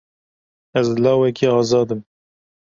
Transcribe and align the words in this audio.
Ez 0.79 0.87
lawekî 1.03 1.47
azad 1.59 1.89
im. 1.95 2.01